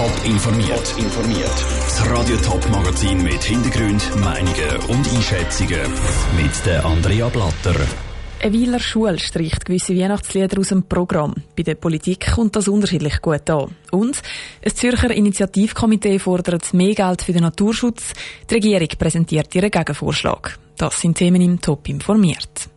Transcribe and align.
Top 0.00 0.24
informiert. 0.24 0.94
informiert. 0.96 1.64
Das 1.84 2.08
Radio 2.08 2.34
Top 2.38 2.66
Magazin 2.70 3.22
mit 3.22 3.44
Hintergrund, 3.44 4.02
Meinungen 4.16 4.76
und 4.88 5.06
Einschätzungen 5.14 5.92
mit 6.38 6.64
der 6.64 6.86
Andrea 6.86 7.28
Blatter. 7.28 7.74
Eine 8.40 8.52
Wieler 8.54 8.80
Schule 8.80 9.18
streicht 9.18 9.66
gewisse 9.66 9.94
Weihnachtslieder 9.94 10.58
aus 10.58 10.68
dem 10.68 10.84
Programm. 10.84 11.34
Bei 11.54 11.64
der 11.64 11.74
Politik 11.74 12.32
kommt 12.34 12.56
das 12.56 12.68
unterschiedlich 12.68 13.20
gut 13.20 13.50
an. 13.50 13.74
Und 13.90 14.22
ein 14.64 14.74
Zürcher 14.74 15.10
Initiativkomitee 15.10 16.18
fordert 16.18 16.72
mehr 16.72 16.94
Geld 16.94 17.20
für 17.20 17.34
den 17.34 17.42
Naturschutz. 17.42 18.14
Die 18.48 18.54
Regierung 18.54 18.88
präsentiert 18.98 19.54
ihren 19.54 19.70
Gegenvorschlag. 19.70 20.58
Das 20.78 20.98
sind 20.98 21.18
Themen 21.18 21.42
im 21.42 21.60
Top 21.60 21.86
informiert. 21.90 22.70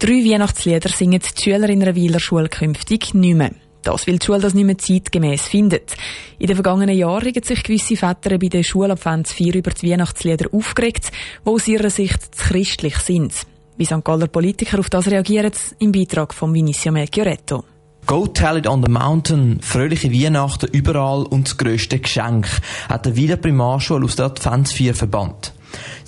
Drei 0.00 0.24
Weihnachtslieder 0.24 0.88
singen 0.88 1.20
die 1.20 1.40
Schüler 1.40 1.68
in 1.68 1.80
einer 1.80 1.94
Wieler 1.94 2.18
Schule 2.18 2.48
künftig 2.48 3.14
nicht 3.14 3.36
mehr. 3.36 3.52
Das, 3.86 4.08
weil 4.08 4.18
die 4.18 4.26
Schule 4.26 4.40
das 4.40 4.54
nicht 4.54 4.64
mehr 4.64 4.78
zeitgemäß 4.78 5.42
findet. 5.42 5.94
In 6.38 6.48
den 6.48 6.56
vergangenen 6.56 6.96
Jahren 6.96 7.28
haben 7.28 7.42
sich 7.42 7.62
gewisse 7.62 7.96
Väter 7.96 8.36
bei 8.36 8.48
den 8.48 8.64
Schulabfans 8.64 9.32
4 9.32 9.54
über 9.54 9.70
die 9.70 9.90
Weihnachtslieder 9.90 10.48
aufgeregt, 10.52 11.12
die 11.44 11.48
aus 11.48 11.68
ihrer 11.68 11.90
Sicht 11.90 12.34
zu 12.34 12.48
christlich 12.48 12.96
sind. 12.96 13.32
Wie 13.76 13.84
St. 13.84 14.02
Galler 14.02 14.26
Politiker 14.26 14.80
auf 14.80 14.90
das 14.90 15.06
reagieren, 15.06 15.52
im 15.78 15.92
Beitrag 15.92 16.34
von 16.34 16.52
Vinicio 16.52 16.90
Melchioretto. 16.90 17.64
Go 18.06 18.26
Tell 18.26 18.56
It 18.56 18.66
on 18.66 18.82
the 18.84 18.90
Mountain, 18.90 19.60
fröhliche 19.60 20.12
Weihnachten 20.12 20.68
überall 20.72 21.24
und 21.24 21.46
das 21.46 21.56
grösste 21.56 21.98
Geschenk, 21.98 22.48
hat 22.88 23.06
der 23.06 23.14
Wieler 23.14 23.36
Primarschule 23.36 24.04
aus 24.04 24.16
der 24.16 24.26
Adventsvier 24.26 24.94
verbannt. 24.94 25.52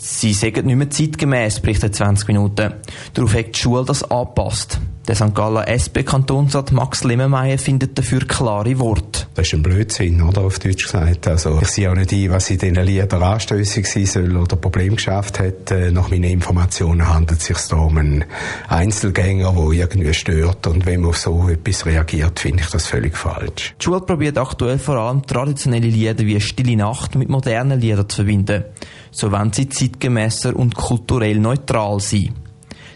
Sie 0.00 0.32
sagen 0.32 0.66
nicht 0.66 0.76
mehr 0.76 0.90
zeitgemäß, 0.90 1.58
berichtet 1.58 1.96
20 1.96 2.28
Minuten. 2.28 2.74
Darauf 3.14 3.34
hat 3.34 3.56
die 3.56 3.58
Schule 3.58 3.84
das 3.84 4.08
angepasst. 4.08 4.78
Der 5.08 5.16
St. 5.16 5.34
Galler 5.34 5.66
SP-Kantonsrat 5.66 6.70
Max 6.70 7.02
Lemmermeier 7.02 7.58
findet 7.58 7.98
dafür 7.98 8.20
klare 8.20 8.78
Worte. 8.78 9.26
Das 9.34 9.46
ist 9.46 9.54
ein 9.54 9.62
Blödsinn, 9.62 10.22
oder? 10.22 10.42
Auf 10.42 10.58
Deutsch 10.58 10.84
gesagt. 10.84 11.26
Also, 11.26 11.58
ich 11.62 11.68
sehe 11.68 11.90
auch 11.90 11.94
nicht 11.94 12.12
ein, 12.12 12.30
was 12.30 12.50
in 12.50 12.58
diesen 12.58 12.76
Liedern 12.76 13.22
anstößig 13.22 13.86
sein 13.86 14.06
soll 14.06 14.36
oder 14.36 14.56
Problem 14.56 14.96
geschafft 14.96 15.40
hat. 15.40 15.70
Äh, 15.70 15.90
nach 15.90 16.10
meinen 16.10 16.24
Informationen 16.24 17.08
handelt 17.08 17.40
es 17.40 17.46
sich 17.46 17.72
um 17.72 17.96
einen 17.96 18.24
Einzelgänger, 18.68 19.52
der 19.52 19.72
irgendwie 19.72 20.12
stört. 20.12 20.66
Und 20.66 20.84
wenn 20.84 21.00
man 21.00 21.10
auf 21.10 21.18
so 21.18 21.48
etwas 21.48 21.86
reagiert, 21.86 22.38
finde 22.38 22.62
ich 22.62 22.68
das 22.68 22.86
völlig 22.86 23.16
falsch. 23.16 23.74
Die 23.80 23.84
Schule 23.84 24.02
probiert 24.02 24.36
aktuell 24.36 24.78
vor 24.78 24.96
allem 24.96 25.26
traditionelle 25.26 25.88
Lieder 25.88 26.24
wie 26.24 26.38
Stille 26.38 26.76
Nacht 26.76 27.14
mit 27.14 27.30
modernen 27.30 27.80
Liedern 27.80 28.08
zu 28.08 28.16
verbinden. 28.16 28.64
So 29.10 29.32
wollen 29.32 29.52
sie 29.52 29.68
zeitgemäßer 29.88 30.56
und 30.56 30.74
kulturell 30.74 31.38
neutral 31.38 32.00
sein. 32.00 32.34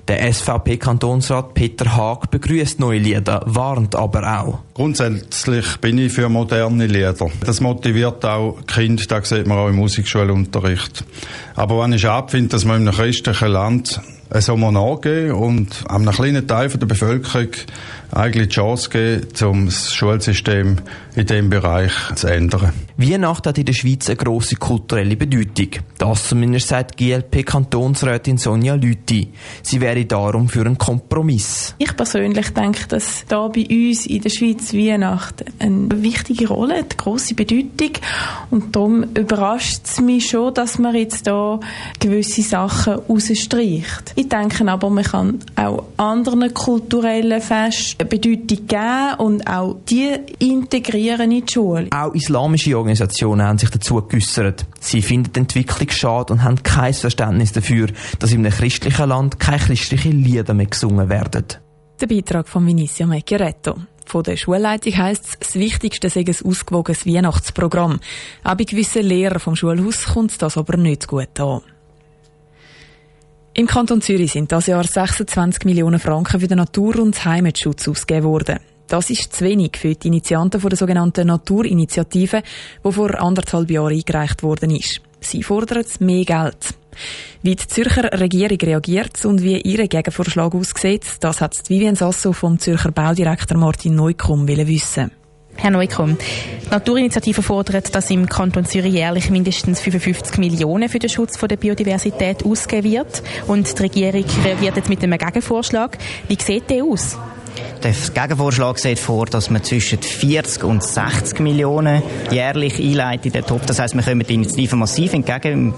Der 0.08 0.32
SVP-Kantonsrat 0.32 1.54
Peter 1.54 1.96
Haag 1.96 2.28
begrüßt 2.30 2.80
neue 2.80 2.98
Lieder, 2.98 3.40
warnt 3.46 3.94
aber 3.94 4.40
auch. 4.40 4.58
Grundsätzlich 4.74 5.76
bin 5.76 5.96
ich 5.98 6.12
für 6.12 6.28
moderne 6.28 6.88
Lieder. 6.88 7.30
Das 7.46 7.60
motiviert 7.60 8.24
auch 8.24 8.58
Kinder, 8.66 9.04
das 9.06 9.28
sieht 9.28 9.46
man 9.46 9.58
auch 9.58 9.68
im 9.68 9.76
Musikschulunterricht. 9.76 11.04
Aber 11.54 11.82
wenn 11.82 11.92
ich 11.92 12.08
abfinde, 12.08 12.48
dass 12.48 12.64
man 12.64 12.82
in 12.82 12.88
einem 12.88 12.96
christlichen 12.96 13.48
Land 13.48 14.00
so 14.40 14.56
nachgehen 14.56 15.32
und 15.32 15.84
einem 15.88 16.10
kleinen 16.10 16.48
Teil 16.48 16.68
der 16.68 16.86
Bevölkerung 16.86 17.50
eigentlich 18.12 18.48
die 18.48 18.54
Chance 18.54 18.90
geben, 18.90 19.26
um 19.42 19.66
das 19.66 19.92
Schulsystem 19.92 20.76
in 21.16 21.26
diesem 21.26 21.50
Bereich 21.50 21.92
zu 22.14 22.26
ändern. 22.26 22.72
Weihnachten 22.96 23.48
hat 23.48 23.58
in 23.58 23.64
der 23.64 23.72
Schweiz 23.72 24.08
eine 24.08 24.16
grosse 24.16 24.56
kulturelle 24.56 25.16
Bedeutung. 25.16 25.68
Das 25.98 26.28
zumindest 26.28 26.68
sagt 26.68 26.96
GLP-Kantonsrätin 26.96 28.36
Sonja 28.36 28.74
Lüthi. 28.74 29.28
Sie 29.62 29.80
wäre 29.80 30.04
darum 30.04 30.48
für 30.48 30.60
einen 30.60 30.78
Kompromiss. 30.78 31.74
Ich 31.78 31.96
persönlich 31.96 32.50
denke, 32.50 32.86
dass 32.88 33.24
da 33.28 33.48
bei 33.48 33.66
uns 33.68 34.06
in 34.06 34.20
der 34.20 34.30
Schweiz 34.30 34.74
Weihnachten 34.74 35.46
eine 35.58 36.02
wichtige 36.02 36.48
Rolle 36.48 36.74
hat, 36.74 36.92
eine 36.92 36.96
grosse 36.96 37.34
Bedeutung. 37.34 37.92
Und 38.50 38.76
darum 38.76 39.04
überrascht 39.14 39.80
es 39.84 40.00
mich 40.00 40.28
schon, 40.28 40.54
dass 40.54 40.78
man 40.78 40.94
jetzt 40.94 41.26
da 41.26 41.60
gewisse 41.98 42.42
Sachen 42.42 42.94
rausstreicht. 42.94 44.12
Ich 44.16 44.28
denke 44.28 44.70
aber, 44.70 44.90
man 44.90 45.04
kann 45.04 45.38
auch 45.56 45.84
anderen 45.96 46.52
kulturellen 46.52 47.40
Festen 47.40 48.01
Bedeutung 48.04 48.66
geben 48.66 49.14
und 49.18 49.46
auch 49.46 49.76
die 49.88 50.16
integrieren 50.38 51.30
in 51.30 51.46
die 51.46 51.52
Schule. 51.52 51.88
Auch 51.90 52.14
islamische 52.14 52.76
Organisationen 52.76 53.46
haben 53.46 53.58
sich 53.58 53.70
dazu 53.70 54.02
geäussert. 54.02 54.66
Sie 54.80 55.02
finden 55.02 55.32
die 55.32 55.40
Entwicklung 55.40 55.90
schade 55.90 56.32
und 56.32 56.42
haben 56.42 56.62
kein 56.62 56.94
Verständnis 56.94 57.52
dafür, 57.52 57.88
dass 58.18 58.32
in 58.32 58.44
einem 58.44 58.52
christlichen 58.52 59.08
Land 59.08 59.38
keine 59.38 59.58
christlichen 59.58 60.22
Lieder 60.22 60.54
mehr 60.54 60.66
gesungen 60.66 61.08
werden. 61.08 61.44
Der 62.00 62.06
Beitrag 62.06 62.48
von 62.48 62.66
Vinicio 62.66 63.06
Mecchiaretto. 63.06 63.76
Von 64.06 64.24
der 64.24 64.36
Schulleitung 64.36 64.96
heisst 64.96 65.24
es, 65.26 65.38
das 65.38 65.54
Wichtigste 65.54 66.10
sei 66.10 66.20
ein 66.20 66.34
ausgewogenes 66.44 67.06
Weihnachtsprogramm. 67.06 68.00
Auch 68.44 68.54
bei 68.56 68.64
gewissen 68.64 69.04
Lehrern 69.04 69.40
vom 69.40 69.56
Schulhaus 69.56 70.04
kommt 70.04 70.42
das 70.42 70.58
aber 70.58 70.76
nicht 70.76 71.06
gut 71.06 71.38
an. 71.40 71.60
Im 73.54 73.66
Kanton 73.66 74.00
Zürich 74.00 74.32
sind 74.32 74.50
das 74.50 74.66
Jahr 74.66 74.84
26 74.84 75.66
Millionen 75.66 76.00
Franken 76.00 76.40
für 76.40 76.48
den 76.48 76.56
Natur- 76.56 76.98
und 76.98 77.22
Heimatschutz 77.22 77.86
ausgegeben 77.86 78.26
worden. 78.26 78.60
Das 78.88 79.10
ist 79.10 79.34
zu 79.34 79.44
wenig 79.44 79.76
für 79.76 79.94
die 79.94 80.08
Initianten 80.08 80.58
der 80.58 80.76
sogenannten 80.76 81.26
Naturinitiative, 81.26 82.42
die 82.82 82.92
vor 82.92 83.20
anderthalb 83.20 83.70
Jahren 83.70 83.92
eingereicht 83.92 84.42
worden 84.42 84.70
ist. 84.70 85.02
Sie 85.20 85.42
fordern 85.42 85.84
mehr 86.00 86.24
Geld. 86.24 86.74
Wie 87.42 87.54
die 87.54 87.66
Zürcher 87.66 88.18
Regierung 88.18 88.58
reagiert 88.58 89.22
und 89.26 89.42
wie 89.42 89.60
ihr 89.60 89.86
Gegenvorschlag 89.86 90.54
aussieht, 90.54 91.04
das 91.20 91.42
hat 91.42 91.68
Vivian 91.68 91.94
Sasso 91.94 92.32
vom 92.32 92.58
Zürcher 92.58 92.90
Baudirektor 92.90 93.58
Martin 93.58 93.94
Neukomm 93.94 94.48
wissen. 94.48 95.10
Herr 95.56 95.70
Neukomm, 95.70 96.16
die 96.18 96.70
Naturinitiative 96.70 97.42
fordert, 97.42 97.94
dass 97.94 98.10
im 98.10 98.28
Kanton 98.28 98.64
Zürich 98.64 98.94
jährlich 98.94 99.30
mindestens 99.30 99.80
55 99.80 100.38
Millionen 100.38 100.88
für 100.88 100.98
den 100.98 101.10
Schutz 101.10 101.38
der 101.38 101.56
Biodiversität 101.56 102.44
ausgegeben 102.44 102.92
wird. 102.92 103.22
Und 103.46 103.78
die 103.78 103.82
Regierung 103.82 104.24
reagiert 104.44 104.76
jetzt 104.76 104.88
mit 104.88 105.02
einem 105.02 105.18
Gegenvorschlag. 105.18 105.98
Wie 106.28 106.38
sieht 106.40 106.68
der 106.70 106.84
aus? 106.84 107.16
Der 107.82 107.92
Gegenvorschlag 107.92 108.78
sieht 108.78 108.98
vor, 108.98 109.26
dass 109.26 109.50
man 109.50 109.64
zwischen 109.64 110.00
40 110.00 110.62
und 110.62 110.84
60 110.84 111.40
Millionen 111.40 112.02
jährlich 112.30 112.78
einleitet 112.78 113.26
in 113.26 113.32
den 113.32 113.44
Top. 113.44 113.66
Das 113.66 113.80
heißt, 113.80 113.94
wir 113.96 114.02
kommen 114.02 114.24
die 114.26 114.34
Initiative 114.34 114.76
massiv 114.76 115.12
entgegen. 115.14 115.74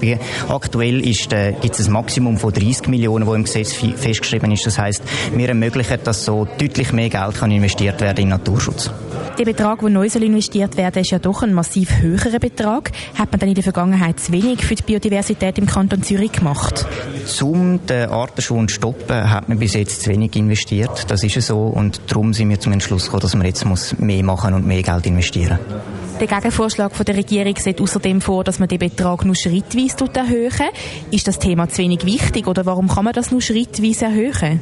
Aktuell 0.48 1.00
äh, 1.06 1.52
gibt 1.60 1.78
es 1.78 1.86
ein 1.86 1.92
Maximum 1.92 2.36
von 2.36 2.52
30 2.52 2.88
Millionen, 2.88 3.26
das 3.26 3.34
im 3.34 3.44
Gesetz 3.44 3.72
festgeschrieben 3.72 4.52
ist. 4.52 4.66
Das 4.66 4.78
heißt, 4.78 5.02
wir 5.34 5.48
ermöglichen, 5.48 5.98
dass 6.04 6.24
so 6.24 6.46
deutlich 6.58 6.92
mehr 6.92 7.08
Geld 7.08 7.36
kann 7.36 7.50
investiert 7.50 8.00
werden 8.02 8.24
in 8.24 8.28
Naturschutz. 8.28 8.90
Der 9.38 9.44
Betrag, 9.44 9.80
der 9.80 9.90
neu 9.90 10.06
investiert 10.06 10.76
werden 10.76 10.94
soll, 10.94 11.02
ist 11.02 11.10
ja 11.10 11.18
doch 11.18 11.42
ein 11.42 11.54
massiv 11.54 12.00
höherer 12.00 12.38
Betrag. 12.38 12.92
Hat 13.18 13.32
man 13.32 13.40
dann 13.40 13.48
in 13.48 13.54
der 13.56 13.64
Vergangenheit 13.64 14.20
zu 14.20 14.30
wenig 14.32 14.64
für 14.64 14.74
die 14.74 14.82
Biodiversität 14.82 15.58
im 15.58 15.66
Kanton 15.66 16.02
Zürich 16.02 16.32
gemacht? 16.32 16.86
Zum 17.26 17.84
den 17.86 18.10
Artenschwund 18.10 18.70
stoppen 18.70 19.30
hat 19.30 19.48
man 19.48 19.58
bis 19.58 19.74
jetzt 19.74 20.02
zu 20.02 20.10
wenig 20.10 20.36
investiert. 20.36 21.10
Das 21.10 21.24
ist 21.24 21.40
so 21.40 21.63
und 21.68 22.00
darum 22.08 22.32
sind 22.32 22.48
wir 22.50 22.60
zum 22.60 22.72
Entschluss 22.72 23.04
gekommen, 23.04 23.22
dass 23.22 23.34
man 23.34 23.46
jetzt 23.46 23.64
muss 23.64 23.98
mehr 23.98 24.22
machen 24.22 24.54
und 24.54 24.66
mehr 24.66 24.82
Geld 24.82 25.06
investieren 25.06 25.58
muss. 25.68 26.03
Der 26.20 26.28
Gegenvorschlag 26.28 26.94
von 26.94 27.04
der 27.04 27.16
Regierung 27.16 27.56
sieht 27.56 27.80
außerdem 27.80 28.20
vor, 28.20 28.44
dass 28.44 28.60
man 28.60 28.68
den 28.68 28.78
Betrag 28.78 29.24
nur 29.24 29.34
schrittweise 29.34 29.96
erhöhen 30.14 30.70
Ist 31.10 31.26
das 31.26 31.40
Thema 31.40 31.68
zu 31.68 31.78
wenig 31.78 32.06
wichtig 32.06 32.46
oder 32.46 32.64
warum 32.66 32.88
kann 32.88 33.04
man 33.04 33.12
das 33.12 33.32
nur 33.32 33.42
schrittweise 33.42 34.06
erhöhen? 34.06 34.60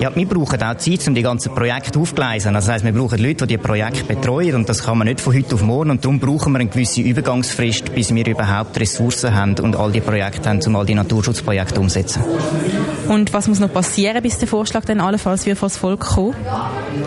Ja, 0.00 0.14
wir 0.14 0.26
brauchen 0.26 0.62
auch 0.62 0.76
Zeit, 0.76 1.06
um 1.08 1.14
die 1.14 1.22
ganzen 1.22 1.54
Projekte 1.54 1.98
aufzugleisen. 1.98 2.54
Also 2.54 2.66
das 2.66 2.74
heisst, 2.74 2.84
wir 2.84 2.92
brauchen 2.92 3.18
Leute, 3.18 3.46
die 3.46 3.56
die 3.56 3.58
Projekte 3.58 4.04
betreuen 4.04 4.54
und 4.54 4.68
das 4.68 4.84
kann 4.84 4.96
man 4.96 5.08
nicht 5.08 5.20
von 5.20 5.34
heute 5.34 5.54
auf 5.56 5.62
morgen 5.62 5.90
und 5.90 6.04
darum 6.04 6.20
brauchen 6.20 6.52
wir 6.52 6.60
eine 6.60 6.68
gewisse 6.68 7.00
Übergangsfrist, 7.00 7.92
bis 7.94 8.14
wir 8.14 8.26
überhaupt 8.26 8.78
Ressourcen 8.78 9.34
haben 9.34 9.58
und 9.58 9.74
all 9.74 9.90
die 9.90 10.00
Projekte 10.00 10.48
haben, 10.48 10.60
um 10.66 10.76
all 10.76 10.86
die 10.86 10.94
Naturschutzprojekte 10.94 11.80
umzusetzen. 11.80 12.22
Und 13.08 13.32
was 13.32 13.48
muss 13.48 13.58
noch 13.58 13.72
passieren, 13.72 14.22
bis 14.22 14.38
der 14.38 14.46
Vorschlag 14.46 14.84
dann 14.84 15.00
allenfalls 15.00 15.46
wieder 15.46 15.56
vor 15.56 15.68
das 15.68 15.76
Volk 15.76 16.00
kommt? 16.00 16.36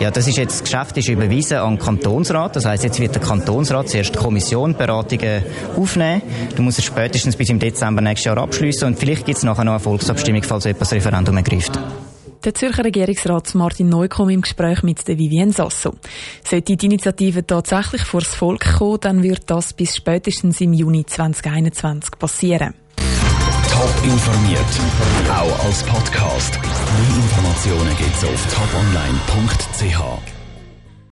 Ja, 0.00 0.10
das 0.10 0.28
ist 0.28 0.36
jetzt, 0.36 0.60
das 0.60 0.64
Geschäft 0.64 0.96
ist 0.98 1.08
überwiesen 1.08 1.56
an 1.58 1.76
den 1.76 1.78
Kantonsrat. 1.82 2.56
Das 2.56 2.66
heisst, 2.66 2.84
jetzt 2.84 3.00
wird 3.00 3.14
der 3.14 3.22
Kantonsrat 3.22 3.85
zuerst 3.86 4.14
die 4.14 4.18
Kommission 4.18 4.74
Beratungen 4.74 5.42
aufnehmen. 5.76 6.22
Du 6.54 6.62
musst 6.62 6.78
es 6.78 6.84
spätestens 6.84 7.36
bis 7.36 7.48
im 7.50 7.58
Dezember 7.58 8.02
nächstes 8.02 8.26
Jahr 8.26 8.38
abschließen 8.38 8.86
und 8.86 8.98
vielleicht 8.98 9.26
gibt 9.26 9.38
es 9.38 9.44
nachher 9.44 9.64
noch 9.64 9.72
eine 9.72 9.80
Volksabstimmung, 9.80 10.42
falls 10.42 10.64
das 10.64 10.92
Referendum 10.92 11.36
ergreift. 11.36 11.78
Der 12.44 12.54
Zürcher 12.54 12.84
Regierungsrat 12.84 13.56
Martin 13.56 13.88
Neukomm 13.88 14.30
im 14.30 14.40
Gespräch 14.40 14.84
mit 14.84 15.08
der 15.08 15.18
Vivienne 15.18 15.52
Sasso. 15.52 15.94
Sollte 16.44 16.76
die 16.76 16.86
Initiative 16.86 17.44
tatsächlich 17.44 18.02
vor 18.02 18.20
das 18.20 18.34
Volk 18.34 18.78
kommen, 18.78 19.00
dann 19.00 19.22
wird 19.24 19.50
das 19.50 19.72
bis 19.72 19.96
spätestens 19.96 20.60
im 20.60 20.72
Juni 20.72 21.04
2021 21.04 22.12
passieren. 22.18 22.74
Top 23.72 23.92
informiert, 24.04 24.60
auch 25.28 25.64
als 25.64 25.82
Podcast. 25.82 26.58
Mehr 26.60 27.16
Informationen 27.16 27.96
gibt 27.98 28.16
es 28.16 28.24
auf 28.24 28.46
toponline.ch. 28.54 30.35